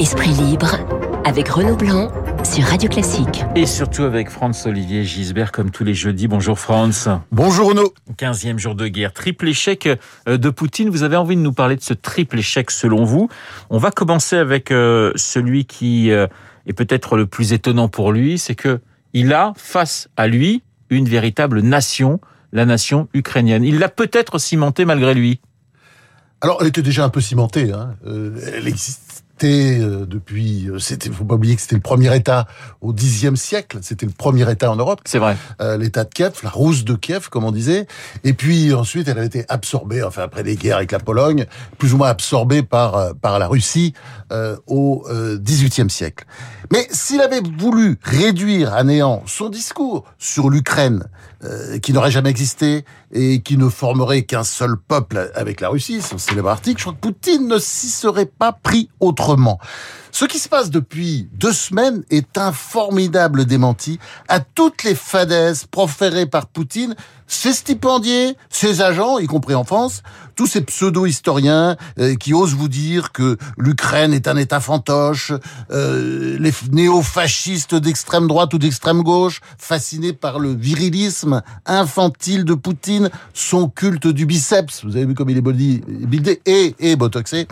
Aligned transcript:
Esprit 0.00 0.30
libre 0.30 0.78
avec 1.26 1.46
Renaud 1.50 1.76
Blanc 1.76 2.10
sur 2.42 2.64
Radio 2.64 2.88
Classique. 2.88 3.44
Et 3.54 3.66
surtout 3.66 4.04
avec 4.04 4.30
Franz-Olivier 4.30 5.04
Gisbert, 5.04 5.52
comme 5.52 5.70
tous 5.70 5.84
les 5.84 5.92
jeudis. 5.92 6.26
Bonjour 6.26 6.58
Franz. 6.58 7.10
Bonjour 7.30 7.68
Renaud. 7.68 7.92
15e 8.16 8.56
jour 8.56 8.74
de 8.74 8.88
guerre. 8.88 9.12
Triple 9.12 9.48
échec 9.48 9.86
euh, 10.26 10.38
de 10.38 10.48
Poutine. 10.48 10.88
Vous 10.88 11.02
avez 11.02 11.16
envie 11.16 11.36
de 11.36 11.42
nous 11.42 11.52
parler 11.52 11.76
de 11.76 11.82
ce 11.82 11.92
triple 11.92 12.38
échec 12.38 12.70
selon 12.70 13.04
vous? 13.04 13.28
On 13.68 13.76
va 13.76 13.90
commencer 13.90 14.36
avec 14.36 14.70
euh, 14.70 15.12
celui 15.16 15.66
qui 15.66 16.10
euh, 16.12 16.26
est 16.66 16.72
peut-être 16.72 17.18
le 17.18 17.26
plus 17.26 17.52
étonnant 17.52 17.88
pour 17.88 18.10
lui. 18.10 18.38
C'est 18.38 18.54
que 18.54 18.80
il 19.12 19.34
a 19.34 19.52
face 19.58 20.08
à 20.16 20.28
lui 20.28 20.62
une 20.88 21.10
véritable 21.10 21.60
nation, 21.60 22.22
la 22.52 22.64
nation 22.64 23.10
ukrainienne. 23.12 23.64
Il 23.64 23.78
l'a 23.78 23.90
peut-être 23.90 24.38
cimentée 24.38 24.86
malgré 24.86 25.12
lui. 25.12 25.42
Alors, 26.40 26.56
elle 26.62 26.68
était 26.68 26.80
déjà 26.80 27.04
un 27.04 27.10
peu 27.10 27.20
cimentée. 27.20 27.70
Hein. 27.70 27.96
elle 28.06 28.66
existe 28.66 29.24
euh, 29.46 30.06
depuis. 30.06 30.68
Euh, 30.68 30.78
c'était, 30.78 31.10
faut 31.10 31.24
pas 31.24 31.34
oublier 31.34 31.56
que 31.56 31.62
c'était 31.62 31.76
le 31.76 31.80
premier 31.80 32.14
État 32.14 32.46
au 32.80 32.92
Xe 32.92 33.34
siècle. 33.34 33.78
C'était 33.82 34.06
le 34.06 34.12
premier 34.12 34.50
État 34.50 34.70
en 34.70 34.76
Europe. 34.76 35.00
C'est 35.04 35.18
vrai. 35.18 35.36
Euh, 35.60 35.76
L'État 35.76 36.04
de 36.04 36.10
Kiev, 36.10 36.32
la 36.42 36.50
Rousse 36.50 36.84
de 36.84 36.94
Kiev, 36.94 37.28
comme 37.28 37.44
on 37.44 37.52
disait. 37.52 37.86
Et 38.24 38.32
puis 38.32 38.72
ensuite, 38.74 39.08
elle 39.08 39.18
a 39.18 39.24
été 39.24 39.44
absorbée, 39.48 40.02
enfin 40.02 40.22
après 40.22 40.42
les 40.42 40.56
guerres 40.56 40.76
avec 40.76 40.92
la 40.92 40.98
Pologne, 40.98 41.46
plus 41.78 41.94
ou 41.94 41.98
moins 41.98 42.08
absorbée 42.08 42.62
par 42.62 43.14
par 43.16 43.38
la 43.38 43.46
Russie 43.46 43.94
euh, 44.32 44.56
au 44.66 45.06
XVIIIe 45.10 45.90
siècle. 45.90 46.24
Mais 46.72 46.86
s'il 46.90 47.20
avait 47.20 47.40
voulu 47.58 47.98
réduire 48.02 48.74
à 48.74 48.84
néant 48.84 49.22
son 49.26 49.48
discours 49.48 50.04
sur 50.18 50.50
l'Ukraine, 50.50 51.04
qui 51.82 51.92
n'aurait 51.94 52.10
jamais 52.10 52.28
existé 52.30 52.84
et 53.12 53.40
qui 53.40 53.56
ne 53.56 53.68
formerait 53.68 54.22
qu'un 54.22 54.44
seul 54.44 54.76
peuple 54.76 55.30
avec 55.34 55.60
la 55.60 55.70
Russie, 55.70 56.02
son 56.02 56.18
célèbre 56.18 56.50
article, 56.50 56.78
je 56.78 56.84
crois 56.84 56.92
que 56.94 57.00
Poutine 57.00 57.48
ne 57.48 57.58
s'y 57.58 57.88
serait 57.88 58.26
pas 58.26 58.52
pris 58.52 58.90
autrement. 59.00 59.58
Ce 60.12 60.24
qui 60.24 60.38
se 60.38 60.48
passe 60.48 60.70
depuis 60.70 61.28
deux 61.32 61.52
semaines 61.52 62.04
est 62.10 62.36
un 62.36 62.52
formidable 62.52 63.44
démenti 63.44 63.98
à 64.28 64.40
toutes 64.40 64.82
les 64.82 64.94
fadaises 64.94 65.64
proférées 65.64 66.26
par 66.26 66.46
Poutine 66.46 66.94
ses 67.30 67.52
stipendiers, 67.52 68.36
ses 68.50 68.82
agents, 68.82 69.18
y 69.18 69.26
compris 69.26 69.54
en 69.54 69.62
France, 69.62 70.02
tous 70.34 70.48
ces 70.48 70.62
pseudo-historiens 70.62 71.76
euh, 71.98 72.16
qui 72.16 72.34
osent 72.34 72.54
vous 72.54 72.68
dire 72.68 73.12
que 73.12 73.36
l'Ukraine 73.56 74.12
est 74.12 74.26
un 74.26 74.36
État 74.36 74.58
fantoche, 74.58 75.32
euh, 75.70 76.36
les 76.40 76.52
néo-fascistes 76.72 77.76
d'extrême 77.76 78.26
droite 78.26 78.52
ou 78.52 78.58
d'extrême 78.58 79.02
gauche, 79.02 79.40
fascinés 79.58 80.12
par 80.12 80.40
le 80.40 80.52
virilisme 80.52 81.42
infantile 81.66 82.44
de 82.44 82.54
Poutine, 82.54 83.10
son 83.32 83.68
culte 83.68 84.08
du 84.08 84.26
biceps, 84.26 84.84
vous 84.84 84.96
avez 84.96 85.06
vu 85.06 85.14
comme 85.14 85.30
il 85.30 85.38
est 85.38 85.42
body, 85.42 85.82
buildé 85.86 86.42
et, 86.46 86.74
et 86.80 86.96
botoxé, 86.96 87.46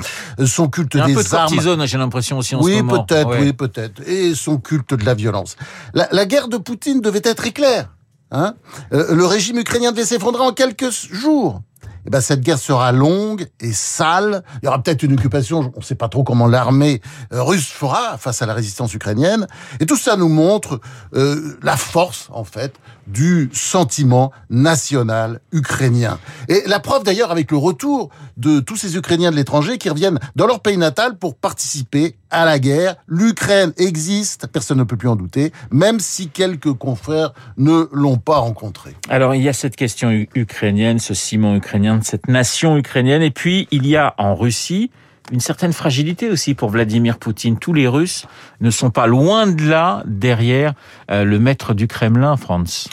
son 0.44 0.68
culte 0.68 0.94
des 0.96 1.00
un 1.00 1.14
peu 1.14 1.22
de 1.22 1.34
armes. 1.34 1.86
J'ai 1.86 1.98
l'impression 1.98 2.38
aussi 2.38 2.56
en 2.56 2.62
oui, 2.62 2.78
ce 2.78 2.82
moment. 2.82 3.04
Peut-être, 3.04 3.38
Oui, 3.38 3.52
peut-être, 3.52 4.02
et 4.08 4.34
son 4.34 4.58
culte 4.58 4.94
de 4.94 5.04
la 5.04 5.14
violence. 5.14 5.56
La, 5.94 6.08
la 6.10 6.26
guerre 6.26 6.48
de 6.48 6.56
Poutine 6.56 7.00
devait 7.00 7.22
être 7.22 7.46
éclair. 7.46 7.90
Hein 8.30 8.54
euh, 8.92 9.14
le 9.14 9.26
régime 9.26 9.58
ukrainien 9.58 9.92
devait 9.92 10.04
s'effondrer 10.04 10.42
en 10.42 10.52
quelques 10.52 10.90
jours. 10.90 11.62
Eh 12.06 12.10
ben, 12.10 12.22
cette 12.22 12.40
guerre 12.40 12.58
sera 12.58 12.90
longue 12.90 13.48
et 13.60 13.74
sale. 13.74 14.42
Il 14.62 14.66
y 14.66 14.68
aura 14.68 14.82
peut-être 14.82 15.02
une 15.02 15.12
occupation, 15.12 15.72
on 15.74 15.80
ne 15.80 15.84
sait 15.84 15.94
pas 15.94 16.08
trop 16.08 16.24
comment 16.24 16.46
l'armée 16.46 17.02
euh, 17.34 17.42
russe 17.42 17.68
fera 17.68 18.16
face 18.16 18.40
à 18.40 18.46
la 18.46 18.54
résistance 18.54 18.94
ukrainienne. 18.94 19.46
Et 19.78 19.84
tout 19.84 19.96
ça 19.96 20.16
nous 20.16 20.28
montre 20.28 20.80
euh, 21.14 21.58
la 21.62 21.76
force, 21.76 22.28
en 22.32 22.44
fait, 22.44 22.76
du 23.06 23.50
sentiment 23.52 24.32
national 24.48 25.40
ukrainien. 25.52 26.18
Et 26.48 26.62
la 26.66 26.80
preuve 26.80 27.04
d'ailleurs 27.04 27.30
avec 27.30 27.50
le 27.50 27.58
retour 27.58 28.08
de 28.38 28.60
tous 28.60 28.76
ces 28.76 28.96
Ukrainiens 28.96 29.30
de 29.30 29.36
l'étranger 29.36 29.76
qui 29.76 29.90
reviennent 29.90 30.18
dans 30.34 30.46
leur 30.46 30.60
pays 30.60 30.78
natal 30.78 31.18
pour 31.18 31.34
participer 31.34 32.16
à 32.30 32.44
la 32.44 32.58
guerre. 32.58 32.96
L'Ukraine 33.06 33.72
existe, 33.76 34.46
personne 34.46 34.78
ne 34.78 34.84
peut 34.84 34.96
plus 34.96 35.08
en 35.08 35.16
douter, 35.16 35.52
même 35.70 36.00
si 36.00 36.28
quelques 36.28 36.72
confrères 36.72 37.32
ne 37.56 37.88
l'ont 37.92 38.18
pas 38.18 38.38
rencontré. 38.38 38.94
Alors 39.08 39.34
il 39.34 39.42
y 39.42 39.48
a 39.48 39.52
cette 39.52 39.76
question 39.76 40.10
ukrainienne, 40.34 40.98
ce 40.98 41.14
ciment 41.14 41.54
ukrainien, 41.56 42.00
cette 42.02 42.28
nation 42.28 42.76
ukrainienne, 42.76 43.22
et 43.22 43.30
puis 43.30 43.68
il 43.70 43.86
y 43.86 43.96
a 43.96 44.14
en 44.18 44.34
Russie 44.34 44.90
une 45.30 45.40
certaine 45.40 45.72
fragilité 45.72 46.30
aussi 46.30 46.54
pour 46.54 46.70
Vladimir 46.70 47.18
Poutine. 47.18 47.58
Tous 47.58 47.72
les 47.72 47.86
Russes 47.86 48.26
ne 48.60 48.70
sont 48.70 48.90
pas 48.90 49.06
loin 49.06 49.46
de 49.46 49.68
là 49.68 50.02
derrière 50.06 50.72
euh, 51.10 51.24
le 51.24 51.38
maître 51.38 51.74
du 51.74 51.86
Kremlin, 51.86 52.36
France. 52.36 52.88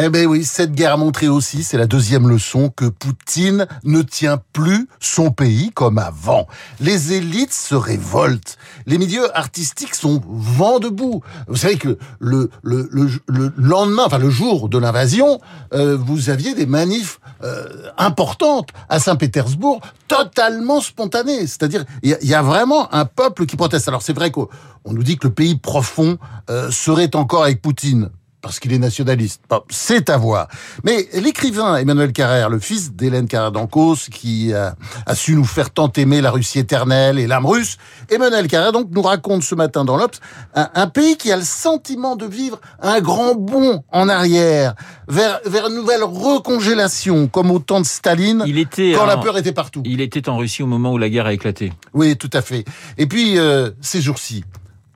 Eh 0.00 0.10
ben 0.10 0.28
oui, 0.28 0.44
cette 0.44 0.76
guerre 0.76 0.92
a 0.92 0.96
montré 0.96 1.26
aussi, 1.26 1.64
c'est 1.64 1.76
la 1.76 1.88
deuxième 1.88 2.28
leçon, 2.28 2.68
que 2.68 2.84
Poutine 2.84 3.66
ne 3.82 4.02
tient 4.02 4.40
plus 4.52 4.86
son 5.00 5.32
pays 5.32 5.72
comme 5.74 5.98
avant. 5.98 6.46
Les 6.78 7.14
élites 7.14 7.52
se 7.52 7.74
révoltent. 7.74 8.58
Les 8.86 8.96
milieux 8.96 9.36
artistiques 9.36 9.96
sont 9.96 10.22
vent 10.24 10.78
debout. 10.78 11.24
Vous 11.48 11.56
savez 11.56 11.78
que 11.78 11.98
le, 12.20 12.48
le, 12.62 12.88
le, 12.92 13.52
lendemain, 13.56 14.04
enfin 14.06 14.18
le 14.18 14.30
jour 14.30 14.68
de 14.68 14.78
l'invasion, 14.78 15.40
euh, 15.74 15.96
vous 15.96 16.30
aviez 16.30 16.54
des 16.54 16.66
manifs 16.66 17.18
euh, 17.42 17.66
importantes 17.98 18.68
à 18.88 19.00
Saint-Pétersbourg, 19.00 19.80
totalement 20.06 20.80
spontanées. 20.80 21.48
C'est-à-dire, 21.48 21.84
il 22.04 22.16
y, 22.22 22.34
a 22.34 22.42
vraiment 22.42 22.94
un 22.94 23.04
peuple 23.04 23.46
qui 23.46 23.56
proteste. 23.56 23.88
Alors 23.88 24.02
c'est 24.02 24.12
vrai 24.12 24.30
qu'on 24.30 24.48
nous 24.86 25.02
dit 25.02 25.16
que 25.16 25.26
le 25.26 25.34
pays 25.34 25.56
profond 25.56 26.18
euh, 26.50 26.70
serait 26.70 27.16
encore 27.16 27.42
avec 27.42 27.60
Poutine 27.60 28.10
parce 28.40 28.60
qu'il 28.60 28.72
est 28.72 28.78
nationaliste. 28.78 29.42
c'est 29.68 30.10
à 30.10 30.16
voir. 30.16 30.48
Mais 30.84 31.08
l'écrivain 31.14 31.76
Emmanuel 31.76 32.12
Carrère, 32.12 32.50
le 32.50 32.58
fils 32.58 32.92
d'Hélène 32.92 33.26
Carrère 33.26 33.52
d'Ancos, 33.52 34.08
qui 34.10 34.52
a, 34.54 34.74
su 35.14 35.34
nous 35.34 35.44
faire 35.44 35.70
tant 35.70 35.90
aimer 35.92 36.20
la 36.20 36.30
Russie 36.30 36.58
éternelle 36.58 37.18
et 37.18 37.26
l'âme 37.26 37.46
russe, 37.46 37.78
Emmanuel 38.08 38.46
Carrère 38.46 38.72
donc 38.72 38.88
nous 38.90 39.02
raconte 39.02 39.42
ce 39.42 39.54
matin 39.54 39.84
dans 39.84 39.96
l'Obs 39.96 40.20
un, 40.54 40.86
pays 40.86 41.16
qui 41.16 41.32
a 41.32 41.36
le 41.36 41.42
sentiment 41.42 42.16
de 42.16 42.26
vivre 42.26 42.60
un 42.80 43.00
grand 43.00 43.34
bond 43.34 43.82
en 43.90 44.08
arrière 44.08 44.74
vers, 45.08 45.40
vers 45.44 45.68
une 45.68 45.74
nouvelle 45.74 46.02
recongélation, 46.02 47.28
comme 47.28 47.50
au 47.50 47.58
temps 47.58 47.80
de 47.80 47.86
Staline, 47.86 48.44
il 48.46 48.58
était 48.58 48.92
quand 48.96 49.06
la 49.06 49.16
peur 49.16 49.36
était 49.38 49.52
partout. 49.52 49.82
Il 49.84 50.00
était 50.00 50.28
en 50.28 50.36
Russie 50.36 50.62
au 50.62 50.66
moment 50.66 50.92
où 50.92 50.98
la 50.98 51.08
guerre 51.08 51.26
a 51.26 51.32
éclaté. 51.32 51.72
Oui, 51.94 52.16
tout 52.16 52.30
à 52.32 52.42
fait. 52.42 52.64
Et 52.96 53.06
puis, 53.06 53.38
euh, 53.38 53.70
ces 53.80 54.00
jours-ci, 54.00 54.44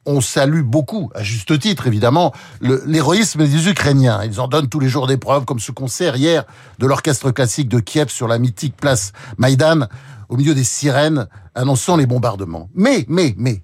on 0.06 0.20
salue 0.20 0.62
beaucoup, 0.62 1.10
à 1.14 1.22
juste 1.22 1.58
titre 1.58 1.86
évidemment, 1.86 2.32
l'héroïsme 2.60 3.46
des 3.46 3.68
Ukrainiens. 3.68 4.22
Ils 4.24 4.40
en 4.40 4.48
donnent 4.48 4.68
tous 4.68 4.80
les 4.80 4.88
jours 4.88 5.06
des 5.06 5.16
preuves, 5.16 5.44
comme 5.44 5.60
ce 5.60 5.72
concert 5.72 6.16
hier 6.16 6.44
de 6.78 6.86
l'orchestre 6.86 7.30
classique 7.30 7.68
de 7.68 7.80
Kiev 7.80 8.08
sur 8.08 8.26
la 8.28 8.38
mythique 8.38 8.76
place 8.76 9.12
Maïdan, 9.38 9.86
au 10.28 10.36
milieu 10.36 10.54
des 10.54 10.64
sirènes 10.64 11.28
annonçant 11.54 11.96
les 11.96 12.06
bombardements. 12.06 12.68
Mais, 12.74 13.04
mais, 13.08 13.34
mais, 13.36 13.62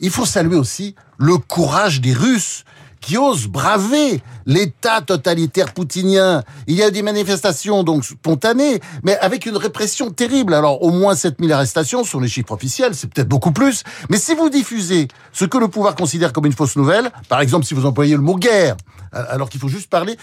il 0.00 0.10
faut 0.10 0.26
saluer 0.26 0.56
aussi 0.56 0.94
le 1.18 1.38
courage 1.38 2.00
des 2.00 2.12
Russes 2.12 2.64
qui 3.04 3.18
osent 3.18 3.48
braver 3.48 4.22
l'État 4.46 5.02
totalitaire 5.02 5.74
poutinien. 5.74 6.42
Il 6.66 6.74
y 6.74 6.82
a 6.82 6.88
eu 6.88 6.90
des 6.90 7.02
manifestations 7.02 7.82
donc 7.82 8.04
spontanées, 8.04 8.80
mais 9.02 9.18
avec 9.18 9.44
une 9.44 9.58
répression 9.58 10.10
terrible. 10.10 10.54
Alors 10.54 10.82
au 10.82 10.90
moins 10.90 11.14
7000 11.14 11.52
arrestations 11.52 12.02
sur 12.02 12.18
les 12.18 12.28
chiffres 12.28 12.52
officiels, 12.52 12.94
c'est 12.94 13.12
peut-être 13.12 13.28
beaucoup 13.28 13.52
plus. 13.52 13.82
Mais 14.08 14.16
si 14.16 14.34
vous 14.34 14.48
diffusez 14.48 15.08
ce 15.32 15.44
que 15.44 15.58
le 15.58 15.68
pouvoir 15.68 15.96
considère 15.96 16.32
comme 16.32 16.46
une 16.46 16.54
fausse 16.54 16.76
nouvelle, 16.76 17.10
par 17.28 17.42
exemple 17.42 17.66
si 17.66 17.74
vous 17.74 17.84
employez 17.84 18.14
le 18.14 18.22
mot 18.22 18.36
guerre, 18.36 18.76
alors 19.12 19.48
qu'il 19.48 19.60
faut 19.60 19.68
juste 19.68 19.90
parler 19.90 20.16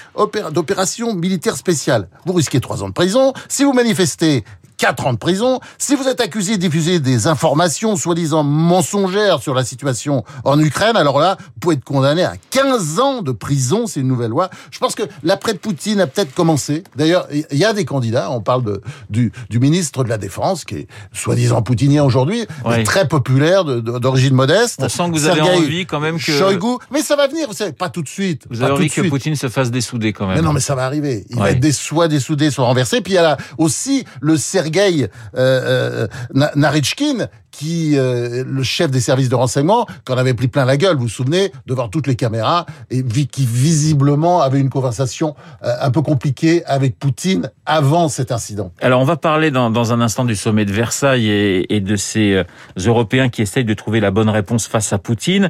d'opération 0.52 1.13
militaire 1.13 1.56
spéciale, 1.56 2.09
vous 2.25 2.34
risquez 2.34 2.59
trois 2.59 2.84
ans 2.84 2.90
de 2.90 2.94
prison. 2.94 3.34
Si 3.48 3.63
vous 3.63 3.74
manifestez 3.74 4.44
4 4.81 5.06
ans 5.06 5.14
de 5.14 5.19
prison. 5.19 5.59
Si 5.78 5.94
vous 5.94 6.08
êtes 6.08 6.22
accusé 6.22 6.58
de 6.58 6.62
diffuser 6.62 7.00
des 7.00 7.28
informations 7.28 7.96
soi-disant 7.96 8.42
mensongères 8.42 9.40
sur 9.40 9.53
la 9.53 9.64
situation 9.64 10.24
en 10.44 10.59
Ukraine, 10.59 10.97
alors 10.97 11.19
là, 11.19 11.38
vous 11.40 11.59
pouvez 11.59 11.75
être 11.75 11.84
condamné 11.84 12.24
à 12.24 12.34
15 12.50 13.00
ans 13.00 13.22
de 13.22 13.31
prison, 13.31 13.86
c'est 13.86 14.00
une 14.00 14.08
nouvelle 14.08 14.31
loi. 14.31 14.50
Je 14.72 14.80
pense 14.80 14.96
que 14.96 15.03
l'après-Poutine 15.22 16.02
a 16.02 16.08
peut-être 16.08 16.34
commencé. 16.34 16.84
D'ailleurs, 16.96 17.28
il 17.31 17.58
y 17.59 17.64
a 17.64 17.74
des 17.74 17.86
candidats, 17.86 18.31
on 18.31 18.42
parle 18.42 18.64
de, 18.64 18.81
du, 19.12 19.31
du 19.52 19.59
ministre 19.59 20.03
de 20.03 20.09
la 20.09 20.18
Défense, 20.18 20.66
qui 20.66 20.78
est 20.78 20.88
soi-disant 21.13 21.62
poutinien 21.62 22.04
aujourd'hui, 22.04 22.48
très 22.83 23.07
populaire, 23.07 23.63
d'origine 23.63 24.33
modeste. 24.33 24.80
On 24.81 24.89
sent 24.89 25.04
que 25.10 25.12
vous 25.12 25.28
avez 25.28 25.42
envie 25.42 25.86
quand 25.86 26.00
même 26.00 26.18
que... 26.18 26.31
Shoigu, 26.31 26.78
mais 26.92 27.04
ça 27.04 27.16
va 27.16 27.28
venir, 27.28 27.48
vous 27.48 27.54
savez, 27.54 27.72
pas 27.72 27.89
tout 27.89 28.01
de 28.01 28.10
suite. 28.10 28.48
Vous 28.50 28.63
avez 28.63 28.74
envie 28.74 28.89
que 28.89 29.01
Poutine 29.01 29.36
se 29.36 29.48
fasse 29.48 29.69
dessouder 29.69 30.12
quand 30.12 30.25
même. 30.25 30.38
Mais 30.38 30.42
non, 30.42 30.54
mais 30.54 30.60
ça 30.60 30.74
va 30.74 30.86
arriver. 30.86 31.24
Il 31.30 31.38
va 31.38 31.51
être 31.51 31.60
des, 31.60 31.72
soit 31.72 32.07
dessoudé, 32.07 32.50
soit 32.50 32.66
renversé. 32.66 33.01
Puis 33.01 33.13
il 33.13 33.18
y 33.18 33.19
a 33.19 33.38
aussi 33.60 34.06
le 34.22 34.38
Sergei 34.38 34.70
Sergei 34.71 35.07
euh, 35.35 36.07
euh, 36.35 36.47
Narichkin, 36.56 37.27
qui, 37.51 37.97
euh, 37.97 38.45
le 38.47 38.63
chef 38.63 38.91
des 38.91 39.01
services 39.01 39.27
de 39.27 39.35
renseignement, 39.35 39.85
qu'on 40.06 40.15
avait 40.15 40.33
pris 40.33 40.47
plein 40.47 40.63
la 40.63 40.77
gueule, 40.77 40.95
vous 40.95 41.03
vous 41.03 41.09
souvenez, 41.09 41.51
devant 41.65 41.89
toutes 41.89 42.07
les 42.07 42.15
caméras, 42.15 42.65
et 42.89 43.03
qui 43.03 43.45
visiblement 43.45 44.41
avait 44.41 44.59
une 44.59 44.69
conversation 44.69 45.35
un 45.62 45.91
peu 45.91 46.01
compliquée 46.01 46.63
avec 46.65 46.97
Poutine 46.97 47.51
avant 47.65 48.07
cet 48.07 48.31
incident. 48.31 48.71
Alors 48.81 49.01
on 49.01 49.06
va 49.06 49.18
parler 49.18 49.51
dans, 49.51 49.94
un 49.94 50.01
instant 50.01 50.23
du 50.23 50.35
sommet 50.35 50.65
de 50.65 50.71
Versailles 50.71 51.29
et, 51.29 51.79
de 51.81 51.95
ces 51.95 52.44
Européens 52.77 53.29
qui 53.29 53.41
essayent 53.41 53.65
de 53.65 53.73
trouver 53.73 54.00
la 54.00 54.12
bonne 54.12 54.29
réponse 54.29 54.68
face 54.68 54.94
à 54.94 54.97
Poutine. 54.97 55.50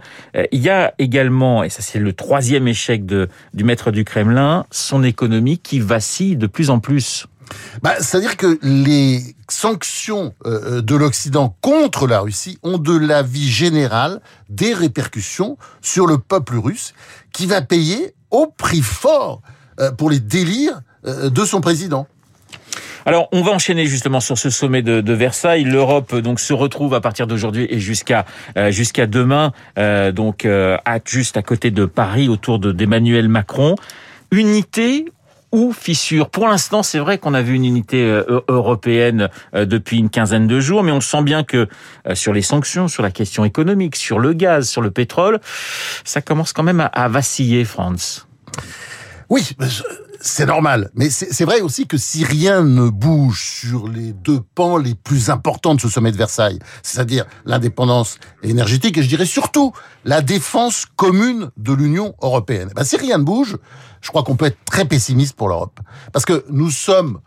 il 0.51 0.61
y 0.61 0.69
a 0.69 0.93
également, 0.97 1.63
et 1.63 1.69
ça 1.69 1.81
c'est 1.81 1.99
le 1.99 2.13
troisième 2.13 2.67
échec 2.67 3.05
du 3.05 3.63
maître 3.63 3.91
du 3.91 4.03
Kremlin, 4.03 4.65
son 4.71 5.03
économie 5.03 5.59
qui 5.59 5.79
vacille 5.79 6.35
de 6.35 6.47
plus 6.47 6.69
en 6.69 6.79
plus. 6.79 7.27
Bah, 7.81 7.95
C'est-à-dire 7.99 8.37
que 8.37 8.59
les 8.61 9.35
sanctions 9.49 10.33
euh, 10.45 10.81
de 10.81 10.95
l'Occident 10.95 11.55
contre 11.61 12.07
la 12.07 12.19
Russie 12.19 12.57
ont 12.63 12.77
de 12.77 12.97
la 12.97 13.23
vie 13.23 13.49
générale 13.49 14.21
des 14.49 14.73
répercussions 14.73 15.57
sur 15.81 16.07
le 16.07 16.17
peuple 16.17 16.57
russe 16.57 16.93
qui 17.33 17.45
va 17.45 17.61
payer 17.61 18.13
au 18.29 18.47
prix 18.47 18.81
fort 18.81 19.41
euh, 19.79 19.91
pour 19.91 20.09
les 20.09 20.19
délires 20.19 20.81
euh, 21.05 21.29
de 21.29 21.45
son 21.45 21.61
président. 21.61 22.07
Alors, 23.05 23.29
on 23.31 23.41
va 23.41 23.51
enchaîner 23.51 23.87
justement 23.87 24.19
sur 24.19 24.37
ce 24.37 24.51
sommet 24.51 24.83
de, 24.83 25.13
Versailles. 25.13 25.63
L'Europe 25.63 26.15
donc 26.15 26.39
se 26.39 26.53
retrouve 26.53 26.93
à 26.93 27.01
partir 27.01 27.25
d'aujourd'hui 27.25 27.65
et 27.67 27.79
jusqu'à 27.79 28.27
jusqu'à 28.69 29.07
demain, 29.07 29.53
donc 30.13 30.45
à, 30.45 30.99
juste 31.03 31.35
à 31.35 31.41
côté 31.41 31.71
de 31.71 31.85
Paris, 31.85 32.29
autour 32.29 32.59
de 32.59 32.71
d'Emmanuel 32.71 33.27
Macron. 33.27 33.75
Unité 34.29 35.05
ou 35.51 35.73
fissure. 35.73 36.29
Pour 36.29 36.47
l'instant, 36.47 36.83
c'est 36.83 36.99
vrai 36.99 37.17
qu'on 37.17 37.33
a 37.33 37.41
vu 37.41 37.55
une 37.55 37.65
unité 37.65 38.03
euh, 38.03 38.41
européenne 38.47 39.29
euh, 39.53 39.65
depuis 39.65 39.97
une 39.97 40.09
quinzaine 40.09 40.47
de 40.47 40.59
jours, 40.59 40.83
mais 40.83 40.91
on 40.91 41.01
sent 41.01 41.23
bien 41.23 41.43
que 41.43 41.67
euh, 42.07 42.15
sur 42.15 42.33
les 42.33 42.41
sanctions, 42.41 42.87
sur 42.87 43.03
la 43.03 43.11
question 43.11 43.43
économique, 43.43 43.95
sur 43.95 44.19
le 44.19 44.33
gaz, 44.33 44.69
sur 44.69 44.81
le 44.81 44.91
pétrole, 44.91 45.39
ça 46.03 46.21
commence 46.21 46.53
quand 46.53 46.63
même 46.63 46.89
à, 46.91 47.07
vaciller, 47.09 47.65
France. 47.65 48.27
Oui, 49.29 49.49
c'est 50.21 50.45
normal. 50.45 50.89
Mais 50.93 51.09
c'est 51.09 51.45
vrai 51.45 51.61
aussi 51.61 51.87
que 51.87 51.97
si 51.97 52.23
rien 52.23 52.63
ne 52.63 52.89
bouge 52.89 53.43
sur 53.61 53.87
les 53.87 54.13
deux 54.13 54.39
pans 54.55 54.77
les 54.77 54.93
plus 54.93 55.29
importants 55.29 55.75
de 55.75 55.81
ce 55.81 55.89
sommet 55.89 56.11
de 56.11 56.17
Versailles, 56.17 56.59
c'est-à-dire 56.83 57.25
l'indépendance 57.45 58.17
énergétique 58.43 58.97
et 58.97 59.03
je 59.03 59.07
dirais 59.07 59.25
surtout 59.25 59.73
la 60.05 60.21
défense 60.21 60.85
commune 60.95 61.49
de 61.57 61.73
l'Union 61.73 62.13
européenne, 62.21 62.67
eh 62.71 62.73
ben, 62.73 62.83
si 62.83 62.97
rien 62.97 63.17
ne 63.17 63.23
bouge, 63.23 63.57
je 64.01 64.09
crois 64.09 64.23
qu'on 64.23 64.35
peut 64.35 64.45
être 64.45 64.57
très 64.65 64.85
pessimiste 64.85 65.35
pour 65.35 65.49
l'Europe. 65.49 65.79
Parce 66.11 66.25
que 66.25 66.45
nous 66.49 66.69
sommes 66.69 67.19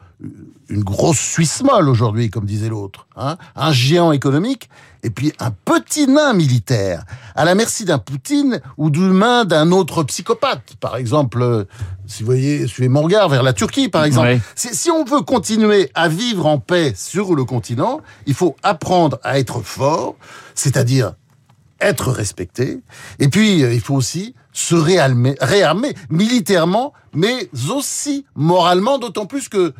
une 0.69 0.83
grosse 0.83 1.19
Suisse 1.19 1.63
molle 1.63 1.89
aujourd'hui, 1.89 2.31
comme 2.31 2.47
disait 2.47 2.69
l'autre, 2.69 3.07
hein 3.17 3.37
un 3.57 3.73
géant 3.73 4.13
économique 4.13 4.71
et 5.03 5.11
puis 5.11 5.33
un 5.39 5.51
petit 5.51 6.07
nain 6.07 6.33
militaire, 6.33 7.05
à 7.35 7.45
la 7.45 7.55
merci 7.55 7.85
d'un 7.85 7.99
Poutine 7.99 8.61
ou 8.79 8.89
d'une 8.89 9.13
main 9.13 9.45
d'un 9.45 9.71
autre 9.71 10.03
psychopathe. 10.05 10.77
Par 10.81 10.97
exemple, 10.97 11.43
euh, 11.43 11.65
si 12.07 12.23
vous 12.23 12.27
voyez, 12.27 12.67
suivez 12.67 12.89
mon 12.89 13.03
regard 13.03 13.29
vers 13.29 13.43
la 13.43 13.53
Turquie, 13.53 13.89
par 13.89 14.05
exemple. 14.05 14.39
Si 14.55 14.91
on 14.91 15.05
veut 15.05 15.21
continuer 15.21 15.91
à 15.95 16.09
vivre 16.09 16.47
en 16.47 16.59
paix 16.59 16.95
sur 16.97 17.35
le 17.35 17.45
continent, 17.45 18.01
il 18.27 18.35
faut 18.35 18.57
apprendre 18.63 19.19
à 19.23 19.39
être 19.39 19.61
fort, 19.61 20.17
c'est-à-dire 20.55 21.13
être 21.85 22.11
respecté. 22.11 22.81
Et 23.19 23.29
puis, 23.29 23.63
euh, 23.63 23.73
il 23.73 23.81
faut 23.81 23.95
aussi 23.95 24.35
se 24.53 24.75
réarmer, 24.75 25.35
réarmer 25.41 25.95
militairement, 26.11 26.93
mais 27.15 27.49
aussi 27.71 28.25
moralement, 28.35 28.99
d'autant 28.99 29.27
plus 29.27 29.49
que 29.49 29.75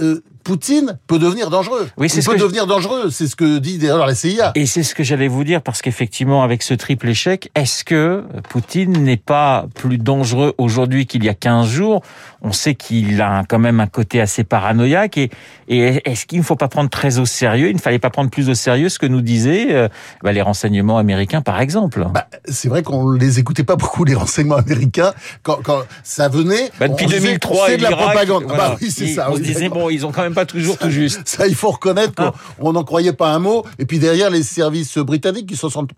euh, 0.00 0.22
Poutine 0.48 0.98
peut 1.06 1.18
devenir 1.18 1.50
dangereux. 1.50 1.90
Oui, 1.98 2.08
c'est 2.08 2.22
ce 2.22 2.30
peut 2.30 2.38
devenir 2.38 2.66
dangereux, 2.66 3.10
c'est 3.10 3.26
ce 3.26 3.36
que 3.36 3.58
dit 3.58 3.76
d'ailleurs 3.76 4.06
la 4.06 4.14
CIA. 4.14 4.52
Et 4.54 4.64
c'est 4.64 4.82
ce 4.82 4.94
que 4.94 5.04
j'allais 5.04 5.28
vous 5.28 5.44
dire 5.44 5.60
parce 5.60 5.82
qu'effectivement, 5.82 6.42
avec 6.42 6.62
ce 6.62 6.72
triple 6.72 7.10
échec, 7.10 7.50
est-ce 7.54 7.84
que 7.84 8.24
Poutine 8.48 8.92
n'est 8.92 9.18
pas 9.18 9.66
plus 9.74 9.98
dangereux 9.98 10.54
aujourd'hui 10.56 11.04
qu'il 11.04 11.22
y 11.22 11.28
a 11.28 11.34
15 11.34 11.68
jours? 11.68 12.00
On 12.40 12.52
sait 12.52 12.74
qu'il 12.74 13.20
a 13.20 13.44
quand 13.46 13.58
même 13.58 13.78
un 13.80 13.86
côté 13.86 14.22
assez 14.22 14.42
paranoïaque 14.42 15.18
et, 15.18 15.28
et 15.68 16.00
est-ce 16.08 16.24
qu'il 16.24 16.38
ne 16.38 16.44
faut 16.44 16.56
pas 16.56 16.68
prendre 16.68 16.88
très 16.88 17.18
au 17.18 17.26
sérieux? 17.26 17.68
Il 17.68 17.74
ne 17.74 17.80
fallait 17.80 17.98
pas 17.98 18.10
prendre 18.10 18.30
plus 18.30 18.48
au 18.48 18.54
sérieux 18.54 18.88
ce 18.88 18.98
que 18.98 19.06
nous 19.06 19.20
disaient 19.20 19.74
euh, 19.74 19.88
bah, 20.22 20.32
les 20.32 20.40
renseignements 20.40 20.96
américains, 20.96 21.42
par 21.42 21.60
exemple. 21.60 22.06
Bah, 22.14 22.26
c'est 22.46 22.68
vrai 22.68 22.82
qu'on 22.82 23.10
les 23.10 23.38
écoutait 23.38 23.64
pas 23.64 23.76
beaucoup 23.76 24.04
les 24.04 24.14
renseignements 24.14 24.56
américains 24.56 25.12
quand, 25.42 25.58
quand 25.62 25.82
ça 26.04 26.28
venait. 26.28 26.70
Bah, 26.80 26.88
depuis 26.88 27.06
2003, 27.06 27.66
c'est 27.66 27.76
de 27.76 27.82
la 27.82 27.90
propagande. 27.90 28.46
bah 28.46 28.76
oui, 28.80 28.90
c'est 28.90 29.08
ça. 29.08 29.30
On 29.30 29.34
se 29.34 29.40
disait 29.40 29.68
bon, 29.68 29.90
ils 29.90 30.06
ont 30.06 30.12
quand 30.12 30.22
même 30.22 30.37
pas 30.38 30.46
toujours 30.46 30.78
tout 30.78 30.90
juste. 30.90 31.22
Ça, 31.24 31.48
il 31.48 31.56
faut 31.56 31.72
reconnaître 31.72 32.14
qu'on 32.14 32.68
ah. 32.68 32.72
n'en 32.72 32.84
croyait 32.84 33.12
pas 33.12 33.32
un 33.32 33.40
mot. 33.40 33.64
Et 33.80 33.86
puis 33.86 33.98
derrière, 33.98 34.30
les 34.30 34.44
services 34.44 34.96
britanniques 34.98 35.48
qui 35.48 35.56
se 35.56 35.68
sentent 35.68 35.90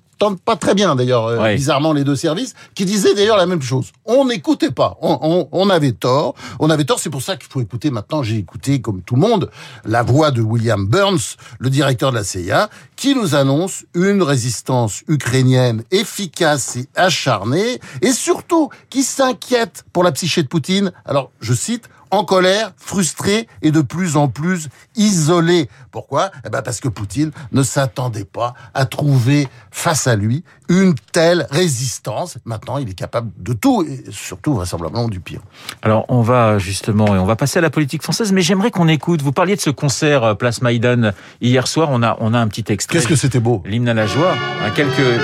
pas 0.44 0.56
très 0.56 0.74
bien 0.74 0.96
d'ailleurs, 0.96 1.26
euh, 1.26 1.54
bizarrement 1.54 1.92
les 1.92 2.04
deux 2.04 2.16
services, 2.16 2.54
qui 2.74 2.86
disaient 2.86 3.14
d'ailleurs 3.14 3.36
la 3.36 3.44
même 3.44 3.60
chose. 3.60 3.92
On 4.06 4.24
n'écoutait 4.24 4.70
pas, 4.70 4.96
on, 5.02 5.48
on, 5.50 5.70
avait 5.70 5.92
tort, 5.92 6.34
on 6.58 6.70
avait 6.70 6.84
tort. 6.84 7.00
C'est 7.00 7.10
pour 7.10 7.20
ça 7.20 7.36
qu'il 7.36 7.50
faut 7.50 7.60
écouter. 7.60 7.90
Maintenant, 7.90 8.22
j'ai 8.22 8.36
écouté 8.36 8.80
comme 8.80 9.02
tout 9.02 9.14
le 9.14 9.20
monde 9.20 9.50
la 9.84 10.02
voix 10.02 10.30
de 10.30 10.40
William 10.40 10.86
Burns, 10.86 11.36
le 11.58 11.68
directeur 11.68 12.10
de 12.10 12.16
la 12.16 12.24
CIA, 12.24 12.70
qui 12.96 13.14
nous 13.14 13.34
annonce 13.34 13.84
une 13.94 14.22
résistance 14.22 15.02
ukrainienne 15.06 15.82
efficace 15.90 16.76
et 16.76 16.88
acharnée, 16.96 17.78
et 18.00 18.12
surtout 18.12 18.70
qui 18.88 19.02
s'inquiète 19.02 19.84
pour 19.92 20.02
la 20.02 20.12
psyché 20.12 20.42
de 20.42 20.48
Poutine. 20.48 20.92
Alors, 21.04 21.30
je 21.40 21.52
cite 21.52 21.88
en 22.10 22.24
colère, 22.24 22.72
frustré 22.76 23.46
et 23.62 23.70
de 23.70 23.80
plus 23.80 24.16
en 24.16 24.28
plus 24.28 24.68
isolé. 24.96 25.68
Pourquoi? 25.90 26.30
Eh 26.44 26.50
ben 26.50 26.62
Parce 26.62 26.80
que 26.80 26.88
Poutine 26.88 27.30
ne 27.52 27.62
s'attendait 27.62 28.24
pas 28.24 28.54
à 28.74 28.86
trouver 28.86 29.48
face 29.70 30.06
à 30.06 30.16
lui 30.16 30.44
une 30.68 30.94
telle 31.12 31.46
résistance. 31.50 32.38
Maintenant, 32.44 32.78
il 32.78 32.88
est 32.88 32.94
capable 32.94 33.30
de 33.38 33.52
tout, 33.52 33.84
et 33.88 34.04
surtout 34.10 34.54
vraisemblablement 34.54 35.08
du 35.08 35.20
pire. 35.20 35.40
Alors, 35.82 36.04
on 36.08 36.22
va 36.22 36.58
justement, 36.58 37.14
et 37.14 37.18
on 37.18 37.26
va 37.26 37.36
passer 37.36 37.58
à 37.58 37.62
la 37.62 37.70
politique 37.70 38.02
française, 38.02 38.32
mais 38.32 38.42
j'aimerais 38.42 38.70
qu'on 38.70 38.88
écoute. 38.88 39.22
Vous 39.22 39.32
parliez 39.32 39.56
de 39.56 39.60
ce 39.60 39.70
concert 39.70 40.24
euh, 40.24 40.34
Place 40.34 40.62
Maïdan 40.62 41.12
hier 41.40 41.66
soir. 41.66 41.88
On 41.90 42.02
a, 42.02 42.16
on 42.20 42.34
a 42.34 42.38
un 42.38 42.48
petit 42.48 42.64
extrait. 42.72 42.98
Qu'est-ce 42.98 43.08
que 43.08 43.16
c'était 43.16 43.40
beau 43.40 43.62
L'hymne 43.66 43.88
à 43.88 43.94
la 43.94 44.06
joie. 44.06 44.34
Hein, 44.64 44.70
quelques, 44.74 45.20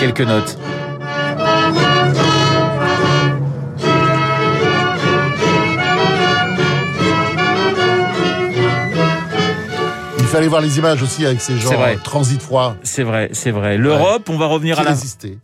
quelques 0.00 0.20
notes. 0.20 0.58
Il 10.38 10.42
fallait 10.42 10.50
voir 10.50 10.62
les 10.62 10.78
images 10.78 11.02
aussi 11.02 11.26
avec 11.26 11.40
ces 11.40 11.58
gens 11.58 11.72
transit 12.04 12.40
froid. 12.40 12.76
C'est 12.84 13.02
vrai, 13.02 13.28
c'est 13.32 13.50
vrai. 13.50 13.76
L'Europe, 13.76 14.28
on 14.28 14.38
va 14.38 14.46
revenir 14.46 14.78
à 14.78 14.84
la, 14.84 14.94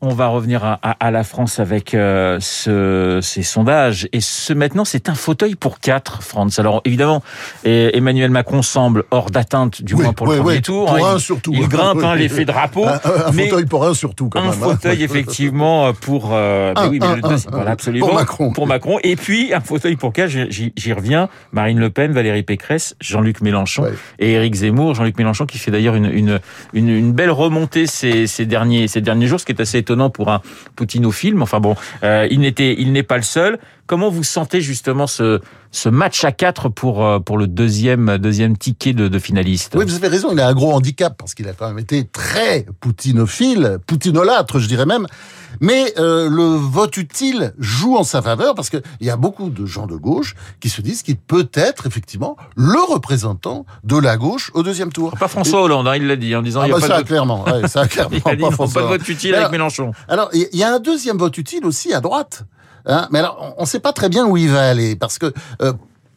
on 0.00 0.14
va 0.14 0.28
revenir 0.28 0.64
à, 0.64 0.74
à, 0.74 1.10
la 1.10 1.24
France 1.24 1.58
avec 1.58 1.94
euh, 1.94 2.38
ce, 2.40 3.18
ces 3.20 3.42
sondages. 3.42 4.08
Et 4.12 4.20
ce 4.20 4.52
maintenant, 4.52 4.84
c'est 4.84 5.08
un 5.08 5.16
fauteuil 5.16 5.56
pour 5.56 5.80
quatre, 5.80 6.22
France. 6.22 6.60
Alors 6.60 6.80
évidemment, 6.84 7.24
Emmanuel 7.64 8.30
Macron 8.30 8.62
semble 8.62 9.02
hors 9.10 9.32
d'atteinte, 9.32 9.82
du 9.82 9.96
moins 9.96 10.12
pour 10.12 10.28
le 10.28 10.36
premier 10.36 10.62
tour. 10.62 10.86
Pour 10.86 11.04
hein. 11.04 11.14
un 11.16 11.18
surtout. 11.18 11.50
Il 11.52 11.66
grimpe 11.66 12.04
hein, 12.04 12.14
l'effet 12.16 12.44
drapeau. 12.44 12.86
Un, 12.86 13.00
un 13.26 13.32
fauteuil 13.32 13.66
pour 13.66 13.84
un 13.84 13.94
surtout, 13.94 14.28
quand 14.28 14.38
un 14.38 14.50
même. 14.50 14.62
Un 14.62 14.66
hein. 14.66 14.70
fauteuil 14.76 15.02
effectivement 15.02 15.92
pour. 15.92 16.30
Euh, 16.32 16.72
oui, 16.88 17.00
mais 17.00 17.16
le, 17.16 17.68
absolument. 17.68 18.06
Pour 18.06 18.14
Macron. 18.14 18.52
Pour 18.52 18.66
Macron. 18.68 18.98
Et 19.02 19.16
puis 19.16 19.52
un 19.52 19.60
fauteuil 19.60 19.96
pour 19.96 20.12
quatre. 20.12 20.30
J'y 20.30 20.92
reviens. 20.92 21.28
Marine 21.50 21.80
Le 21.80 21.90
Pen, 21.90 22.12
Valérie 22.12 22.44
Pécresse, 22.44 22.94
Jean-Luc 23.00 23.40
Mélenchon 23.40 23.86
et 24.20 24.32
Éric 24.34 24.54
Zemmour 24.54 24.83
Jean-Luc 24.92 25.16
Mélenchon, 25.16 25.46
qui 25.46 25.58
fait 25.58 25.70
d'ailleurs 25.70 25.94
une, 25.94 26.40
une, 26.74 27.12
belle 27.12 27.30
remontée 27.30 27.86
ces, 27.86 28.26
ces, 28.26 28.44
derniers, 28.44 28.88
ces 28.88 29.00
derniers 29.00 29.26
jours, 29.26 29.40
ce 29.40 29.46
qui 29.46 29.52
est 29.52 29.60
assez 29.60 29.78
étonnant 29.78 30.10
pour 30.10 30.30
un 30.30 30.42
poutinophile. 30.76 31.40
Enfin 31.40 31.60
bon, 31.60 31.76
euh, 32.02 32.28
il 32.30 32.40
n'est 32.92 33.02
pas 33.02 33.16
le 33.16 33.22
seul. 33.22 33.58
Comment 33.86 34.08
vous 34.08 34.24
sentez 34.24 34.62
justement 34.62 35.06
ce, 35.06 35.40
ce 35.70 35.90
match 35.90 36.24
à 36.24 36.32
quatre 36.32 36.70
pour, 36.70 37.04
euh, 37.04 37.18
pour 37.20 37.36
le 37.36 37.46
deuxième, 37.46 38.16
deuxième 38.16 38.56
ticket 38.56 38.94
de, 38.94 39.08
de 39.08 39.18
finaliste? 39.18 39.74
Oui, 39.76 39.84
vous 39.84 39.94
avez 39.94 40.08
raison, 40.08 40.30
il 40.32 40.40
a 40.40 40.48
un 40.48 40.54
gros 40.54 40.72
handicap 40.72 41.14
parce 41.18 41.34
qu'il 41.34 41.48
a 41.48 41.52
quand 41.52 41.68
même 41.68 41.78
été 41.78 42.04
très 42.04 42.64
poutinophile, 42.80 43.78
poutinolâtre, 43.86 44.58
je 44.58 44.68
dirais 44.68 44.86
même. 44.86 45.06
Mais 45.60 45.92
euh, 45.98 46.28
le 46.28 46.42
vote 46.42 46.96
utile 46.96 47.54
joue 47.58 47.96
en 47.96 48.04
sa 48.04 48.22
faveur 48.22 48.54
parce 48.54 48.70
qu'il 48.70 48.82
y 49.00 49.10
a 49.10 49.16
beaucoup 49.16 49.50
de 49.50 49.66
gens 49.66 49.86
de 49.86 49.96
gauche 49.96 50.34
qui 50.60 50.68
se 50.68 50.80
disent 50.80 51.02
qu'il 51.02 51.16
peut 51.16 51.48
être 51.54 51.86
effectivement 51.86 52.36
le 52.56 52.80
représentant 52.92 53.66
de 53.84 53.96
la 53.96 54.16
gauche 54.16 54.50
au 54.54 54.62
deuxième 54.62 54.73
tour. 54.92 55.12
Pas 55.18 55.28
François 55.28 55.62
Hollande, 55.62 55.88
hein, 55.88 55.96
il 55.96 56.06
l'a 56.06 56.16
dit 56.16 56.34
en 56.34 56.42
disant 56.42 56.60
ah 56.62 56.66
il 56.66 56.70
y 56.70 56.72
a 56.72 56.76
bah 56.76 56.80
pas 56.80 56.94
ça, 56.94 57.02
de... 57.02 57.06
clairement, 57.06 57.44
ouais, 57.44 57.68
ça 57.68 57.86
clairement 57.88 58.16
il 58.24 58.30
a 58.30 58.36
dit, 58.36 58.42
pas, 58.42 58.50
pas 58.50 58.82
de 58.82 58.86
vote 58.86 59.08
utile 59.08 59.34
avec 59.34 59.50
Mélenchon. 59.50 59.92
Alors 60.08 60.30
il 60.32 60.48
y 60.52 60.62
a 60.62 60.72
un 60.72 60.80
deuxième 60.80 61.18
vote 61.18 61.36
utile 61.38 61.64
aussi 61.66 61.92
à 61.92 62.00
droite. 62.00 62.44
Hein, 62.86 63.08
mais 63.10 63.20
alors 63.20 63.54
on 63.56 63.62
ne 63.62 63.66
sait 63.66 63.80
pas 63.80 63.92
très 63.92 64.08
bien 64.08 64.26
où 64.26 64.36
il 64.36 64.50
va 64.50 64.68
aller 64.68 64.94
parce 64.94 65.18
que 65.18 65.32
euh, 65.62 65.72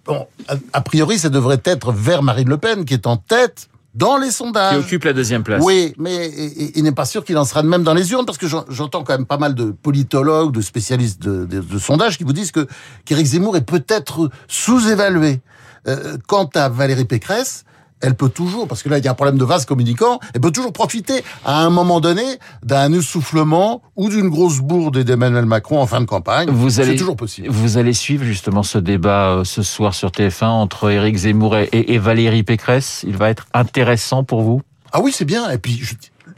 bon, 0.05 0.27
a 0.73 0.81
priori 0.81 1.17
ça 1.17 1.29
devrait 1.29 1.61
être 1.63 1.93
vers 1.93 2.23
Marine 2.23 2.49
Le 2.49 2.57
Pen 2.57 2.83
qui 2.83 2.93
est 2.93 3.07
en 3.07 3.15
tête 3.15 3.69
dans 3.97 4.17
les 4.17 4.29
sondages. 4.29 4.73
Qui 4.73 4.79
occupe 4.79 5.03
la 5.05 5.13
deuxième 5.13 5.43
place. 5.43 5.61
Oui, 5.63 5.93
mais 5.97 6.29
il, 6.75 6.83
n'est 6.83 6.91
pas 6.91 7.05
sûr 7.05 7.25
qu'il 7.25 7.35
en 7.37 7.45
sera 7.45 7.63
de 7.63 7.67
même 7.67 7.83
dans 7.83 7.95
les 7.95 8.11
urnes, 8.11 8.25
parce 8.25 8.37
que 8.37 8.45
j'entends 8.45 9.03
quand 9.03 9.13
même 9.13 9.25
pas 9.25 9.39
mal 9.39 9.55
de 9.55 9.71
politologues, 9.71 10.53
de 10.53 10.61
spécialistes 10.61 11.19
de, 11.21 11.45
de, 11.45 11.79
sondages 11.79 12.17
qui 12.17 12.23
vous 12.23 12.33
disent 12.33 12.51
que 12.51 12.67
qu'Éric 13.05 13.25
Zemmour 13.25 13.57
est 13.57 13.65
peut-être 13.65 14.29
sous-évalué. 14.47 15.41
Euh, 15.87 16.17
quant 16.27 16.49
à 16.53 16.69
Valérie 16.69 17.05
Pécresse, 17.05 17.63
elle 18.01 18.15
peut 18.15 18.29
toujours, 18.29 18.67
parce 18.67 18.83
que 18.83 18.89
là 18.89 18.97
il 18.97 19.05
y 19.05 19.07
a 19.07 19.11
un 19.11 19.15
problème 19.15 19.37
de 19.37 19.45
vase 19.45 19.65
communicant, 19.65 20.19
elle 20.33 20.41
peut 20.41 20.51
toujours 20.51 20.73
profiter 20.73 21.23
à 21.45 21.63
un 21.63 21.69
moment 21.69 21.99
donné 21.99 22.23
d'un 22.63 22.93
essoufflement 22.93 23.81
ou 23.95 24.09
d'une 24.09 24.29
grosse 24.29 24.59
bourde 24.59 24.99
d'Emmanuel 24.99 25.45
Macron 25.45 25.81
en 25.81 25.87
fin 25.87 26.01
de 26.01 26.05
campagne. 26.05 26.49
Vous 26.49 26.79
allez, 26.79 26.95
toujours 26.95 27.15
possible. 27.15 27.49
Vous 27.49 27.77
allez 27.77 27.93
suivre 27.93 28.23
justement 28.23 28.63
ce 28.63 28.77
débat 28.77 29.29
euh, 29.29 29.43
ce 29.43 29.63
soir 29.63 29.93
sur 29.93 30.09
TF1 30.09 30.45
entre 30.45 30.89
Éric 30.89 31.17
Zemmour 31.17 31.57
et, 31.57 31.97
Valérie 31.97 32.43
Pécresse. 32.43 33.03
Il 33.07 33.17
va 33.17 33.29
être 33.29 33.47
intéressant 33.53 34.23
pour 34.23 34.41
vous? 34.41 34.61
Ah 34.91 35.01
oui, 35.01 35.11
c'est 35.13 35.25
bien. 35.25 35.49
Et 35.49 35.57
puis 35.57 35.81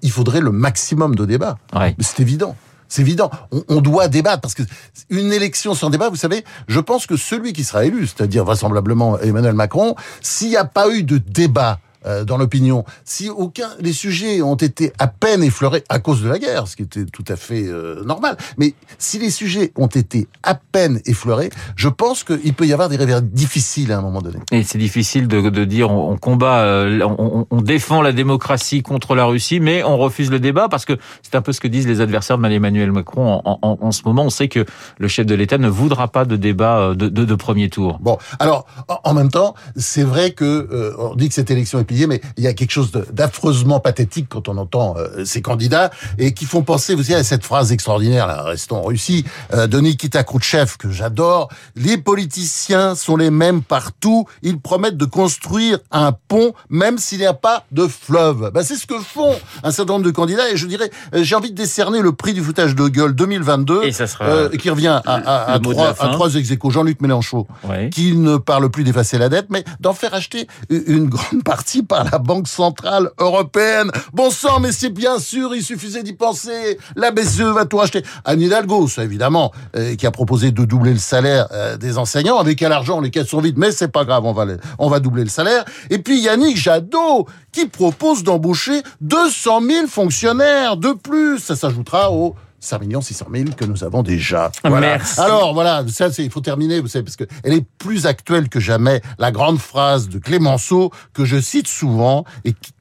il 0.01 0.11
faudrait 0.11 0.41
le 0.41 0.51
maximum 0.51 1.15
de 1.15 1.25
débats. 1.25 1.57
Ouais. 1.73 1.95
C'est 1.99 2.21
évident. 2.21 2.55
C'est 2.89 3.03
évident. 3.03 3.29
On, 3.51 3.63
on, 3.69 3.81
doit 3.81 4.07
débattre 4.07 4.41
parce 4.41 4.55
que 4.55 4.63
une 5.09 5.31
élection 5.31 5.75
sans 5.75 5.89
débat, 5.89 6.09
vous 6.09 6.15
savez, 6.15 6.43
je 6.67 6.79
pense 6.79 7.05
que 7.05 7.15
celui 7.15 7.53
qui 7.53 7.63
sera 7.63 7.85
élu, 7.85 8.07
c'est-à-dire 8.07 8.43
vraisemblablement 8.43 9.19
Emmanuel 9.19 9.53
Macron, 9.53 9.95
s'il 10.21 10.49
n'y 10.49 10.57
a 10.57 10.65
pas 10.65 10.89
eu 10.89 11.03
de 11.03 11.19
débat 11.19 11.79
euh, 12.09 12.25
dans 12.25 12.37
l'opinion, 12.37 12.83
si 13.05 13.29
aucun 13.29 13.69
les 13.79 13.93
sujets 13.93 14.41
ont 14.41 14.55
été 14.55 14.91
à 14.97 15.07
peine 15.07 15.43
effleurés 15.43 15.83
à 15.89 15.99
cause 15.99 16.23
de 16.23 16.29
la 16.29 16.39
guerre, 16.39 16.67
ce 16.67 16.75
qui 16.75 16.83
était 16.83 17.05
tout 17.05 17.23
à 17.27 17.35
fait 17.35 17.65
euh, 17.67 18.03
normal, 18.03 18.35
mais 18.57 18.73
si 18.97 19.19
les 19.19 19.29
sujets 19.29 19.71
ont 19.75 19.87
été 19.87 20.27
à 20.43 20.55
peine 20.55 21.01
effleurés, 21.05 21.51
je 21.75 21.87
pense 21.87 22.23
qu'il 22.23 22.53
peut 22.53 22.65
y 22.65 22.73
avoir 22.73 22.89
des 22.89 22.95
réveils 22.95 23.21
difficiles 23.21 23.91
à 23.91 23.99
un 23.99 24.01
moment 24.01 24.21
donné. 24.21 24.39
Et 24.51 24.63
c'est 24.63 24.77
difficile 24.77 25.27
de, 25.27 25.49
de, 25.49 25.65
dire 25.65 25.91
on, 25.91 26.17
combat, 26.17 26.61
euh, 26.61 26.99
on, 27.03 27.45
on, 27.49 27.61
défend 27.61 28.01
la 28.01 28.11
démocratie 28.11 28.81
contre 28.81 29.13
la 29.15 29.25
Russie, 29.25 29.59
mais 29.59 29.83
on 29.83 29.97
refuse 29.97 30.31
le 30.31 30.39
débat 30.39 30.67
parce 30.69 30.85
que 30.85 30.97
c'est 31.21 31.35
un 31.35 31.41
peu 31.41 31.53
ce 31.53 31.59
que 31.59 31.67
disent 31.67 31.87
les 31.87 32.01
adversaires 32.01 32.37
de 32.37 32.49
Emmanuel 32.49 32.91
Macron 32.91 33.41
en, 33.45 33.59
en, 33.61 33.77
en, 33.79 33.91
ce 33.91 34.01
moment. 34.05 34.23
On 34.23 34.29
sait 34.31 34.47
que 34.47 34.65
le 34.97 35.07
chef 35.07 35.27
de 35.27 35.35
l'État 35.35 35.59
ne 35.59 35.69
voudra 35.69 36.07
pas 36.07 36.25
de 36.25 36.35
débat 36.35 36.95
de, 36.95 37.07
de, 37.07 37.25
de 37.25 37.35
premier 37.35 37.69
tour. 37.69 37.99
Bon, 38.01 38.17
alors 38.39 38.65
en 39.03 39.13
même 39.13 39.29
temps, 39.29 39.53
c'est 39.75 40.03
vrai 40.03 40.31
que 40.31 40.95
on 40.97 41.13
dit 41.13 41.29
que 41.29 41.35
cette 41.35 41.51
élection 41.51 41.77
est 41.77 41.83
mais 42.07 42.21
il 42.37 42.43
y 42.43 42.47
a 42.47 42.53
quelque 42.53 42.71
chose 42.71 42.91
d'affreusement 42.91 43.79
pathétique 43.79 44.27
quand 44.29 44.47
on 44.47 44.57
entend 44.57 44.95
euh, 44.97 45.25
ces 45.25 45.41
candidats 45.41 45.91
et 46.17 46.33
qui 46.33 46.45
font 46.45 46.61
penser, 46.61 46.95
vous 46.95 47.03
savez, 47.03 47.15
à 47.19 47.23
cette 47.23 47.45
phrase 47.45 47.71
extraordinaire, 47.71 48.27
là, 48.27 48.43
restons 48.43 48.77
en 48.77 48.83
Russie, 48.83 49.25
euh, 49.53 49.67
de 49.67 49.79
Nikita 49.79 50.23
Khrouchtchev, 50.23 50.77
que 50.77 50.91
j'adore. 50.91 51.49
Les 51.75 51.97
politiciens 51.97 52.95
sont 52.95 53.15
les 53.15 53.31
mêmes 53.31 53.61
partout. 53.61 54.25
Ils 54.41 54.59
promettent 54.59 54.97
de 54.97 55.05
construire 55.05 55.79
un 55.91 56.11
pont, 56.11 56.53
même 56.69 56.97
s'il 56.97 57.19
n'y 57.19 57.25
a 57.25 57.33
pas 57.33 57.65
de 57.71 57.87
fleuve. 57.87 58.51
Ben, 58.53 58.63
c'est 58.63 58.75
ce 58.75 58.85
que 58.87 58.99
font 58.99 59.35
un 59.63 59.71
certain 59.71 59.93
nombre 59.93 60.05
de 60.05 60.11
candidats 60.11 60.49
et 60.49 60.57
je 60.57 60.67
dirais, 60.67 60.89
euh, 61.13 61.23
j'ai 61.23 61.35
envie 61.35 61.51
de 61.51 61.55
décerner 61.55 62.01
le 62.01 62.11
prix 62.11 62.33
du 62.33 62.41
foutage 62.41 62.75
de 62.75 62.87
gueule 62.87 63.13
2022, 63.13 63.83
et 63.83 63.91
ça 63.91 64.07
sera 64.07 64.49
qui 64.49 64.69
revient 64.69 64.87
à, 64.87 65.01
à, 65.05 65.53
à 65.53 65.59
trois, 65.59 65.89
à 65.89 66.09
trois 66.09 66.35
ex 66.35 66.49
Jean-Luc 66.69 67.01
Mélenchon, 67.01 67.47
qui 67.91 68.15
ne 68.15 68.37
parle 68.37 68.69
plus 68.69 68.83
d'effacer 68.83 69.17
la 69.17 69.29
dette, 69.29 69.47
mais 69.49 69.63
d'en 69.79 69.93
faire 69.93 70.13
acheter 70.13 70.47
une 70.69 71.07
grande 71.09 71.43
partie 71.43 71.78
par 71.83 72.03
la 72.03 72.17
Banque 72.17 72.47
Centrale 72.47 73.09
Européenne. 73.19 73.91
Bon 74.13 74.29
sang, 74.29 74.59
mais 74.59 74.71
c'est 74.71 74.89
bien 74.89 75.19
sûr, 75.19 75.55
il 75.55 75.63
suffisait 75.63 76.03
d'y 76.03 76.13
penser. 76.13 76.77
La 76.95 77.11
BCE 77.11 77.41
va 77.41 77.65
tout 77.65 77.79
acheter? 77.79 78.03
Anne 78.25 78.41
Hidalgo, 78.41 78.87
ça 78.87 79.03
évidemment, 79.03 79.51
euh, 79.75 79.95
qui 79.95 80.05
a 80.07 80.11
proposé 80.11 80.51
de 80.51 80.65
doubler 80.65 80.93
le 80.93 80.99
salaire 80.99 81.47
euh, 81.51 81.77
des 81.77 81.97
enseignants. 81.97 82.37
Avec 82.37 82.59
quel 82.59 82.71
argent 82.71 82.99
Les 83.01 83.11
caisses 83.11 83.27
sont 83.27 83.41
vides, 83.41 83.57
mais 83.57 83.71
c'est 83.71 83.87
pas 83.87 84.05
grave, 84.05 84.25
on 84.25 84.33
va, 84.33 84.45
on 84.77 84.89
va 84.89 84.99
doubler 84.99 85.23
le 85.23 85.29
salaire. 85.29 85.65
Et 85.89 85.99
puis 85.99 86.19
Yannick 86.19 86.57
Jadot, 86.57 87.27
qui 87.51 87.65
propose 87.65 88.23
d'embaucher 88.23 88.83
200 89.01 89.61
000 89.61 89.87
fonctionnaires 89.87 90.77
de 90.77 90.93
plus. 90.93 91.39
Ça 91.39 91.55
s'ajoutera 91.55 92.11
aux 92.11 92.35
5 92.59 92.83
600 93.01 93.25
000 93.33 93.49
que 93.55 93.65
nous 93.65 93.83
avons 93.83 94.03
déjà. 94.03 94.51
Voilà. 94.63 94.87
Merci. 94.87 95.19
Alors 95.19 95.53
voilà, 95.53 95.83
ça 95.87 96.09
il 96.17 96.29
faut 96.29 96.41
terminer, 96.41 96.79
vous 96.79 96.87
savez, 96.87 97.03
parce 97.03 97.15
que 97.15 97.25
elle 97.43 97.53
est 97.53 97.65
plus 97.77 98.05
actuelle 98.05 98.49
que 98.49 98.59
jamais. 98.59 99.01
La 99.17 99.31
grande 99.31 99.59
phrase 99.59 100.09
de 100.09 100.19
Clémenceau 100.19 100.91
que 101.13 101.25
je 101.25 101.39
cite 101.39 101.67
souvent 101.67 102.25
et 102.43 102.53
qui, 102.53 102.71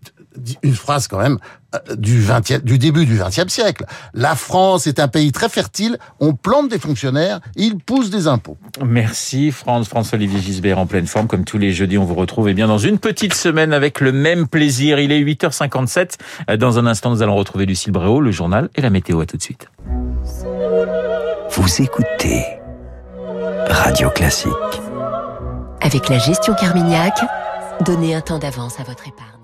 une 0.62 0.74
phrase 0.74 1.08
quand 1.08 1.18
même 1.18 1.38
euh, 1.74 1.96
du, 1.96 2.20
20 2.20 2.64
du 2.64 2.78
début 2.78 3.04
du 3.04 3.18
XXe 3.18 3.48
siècle. 3.48 3.84
La 4.14 4.34
France 4.34 4.86
est 4.86 5.00
un 5.00 5.08
pays 5.08 5.32
très 5.32 5.48
fertile, 5.48 5.98
on 6.20 6.32
plante 6.32 6.68
des 6.68 6.78
fonctionnaires, 6.78 7.40
ils 7.56 7.76
poussent 7.76 8.10
des 8.10 8.26
impôts. 8.26 8.56
Merci 8.84 9.52
France, 9.52 9.88
François-Olivier 9.88 10.40
Gisbert 10.40 10.78
en 10.78 10.86
pleine 10.86 11.06
forme, 11.06 11.26
comme 11.26 11.44
tous 11.44 11.58
les 11.58 11.72
jeudis, 11.72 11.98
on 11.98 12.04
vous 12.04 12.14
retrouve 12.14 12.48
et 12.48 12.52
eh 12.52 12.54
bien 12.54 12.68
dans 12.68 12.78
une 12.78 12.98
petite 12.98 13.34
semaine 13.34 13.72
avec 13.72 14.00
le 14.00 14.12
même 14.12 14.48
plaisir. 14.48 14.98
Il 14.98 15.12
est 15.12 15.22
8h57. 15.22 16.14
Euh, 16.50 16.56
dans 16.56 16.78
un 16.78 16.86
instant, 16.86 17.10
nous 17.10 17.22
allons 17.22 17.36
retrouver 17.36 17.66
Lucille 17.66 17.92
Bréau, 17.92 18.20
le 18.20 18.30
journal 18.30 18.68
et 18.74 18.80
la 18.80 18.90
météo. 18.90 19.20
À 19.20 19.26
tout 19.26 19.36
de 19.36 19.42
suite. 19.42 19.68
Vous 21.50 21.82
écoutez 21.82 22.44
Radio 23.68 24.10
Classique. 24.10 24.52
Avec 25.80 26.08
la 26.08 26.18
gestion 26.18 26.54
Carmignac, 26.54 27.14
donnez 27.84 28.14
un 28.14 28.20
temps 28.20 28.38
d'avance 28.38 28.80
à 28.80 28.84
votre 28.84 29.06
épargne. 29.06 29.37